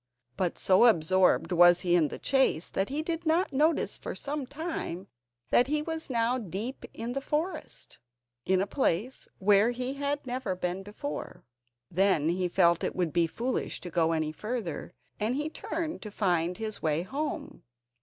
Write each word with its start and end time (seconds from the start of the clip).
But 0.35 0.57
so 0.57 0.85
absorbed 0.85 1.51
was 1.51 1.81
he 1.81 1.95
in 1.95 2.07
the 2.07 2.17
chase 2.17 2.71
that 2.71 2.89
he 2.89 3.03
did 3.03 3.23
not 3.23 3.53
notice 3.53 3.99
for 3.99 4.15
some 4.15 4.47
time 4.47 5.05
that 5.51 5.67
he 5.67 5.83
was 5.83 6.09
now 6.09 6.39
deep 6.39 6.85
in 6.91 7.13
the 7.13 7.21
forest, 7.21 7.99
in 8.43 8.61
a 8.63 8.65
place 8.65 9.27
where 9.37 9.69
he 9.69 9.93
had 9.93 10.25
never 10.25 10.55
been 10.55 10.81
before. 10.81 11.43
Then 11.91 12.29
he 12.29 12.47
felt 12.47 12.83
it 12.83 12.95
would 12.95 13.13
be 13.13 13.27
foolish 13.27 13.79
to 13.81 13.91
go 13.91 14.11
any 14.11 14.31
further, 14.31 14.95
and 15.19 15.35
he 15.35 15.49
turned 15.51 16.01
to 16.01 16.09
find 16.09 16.57
his 16.57 16.81
way 16.81 17.03
home. 17.03 17.61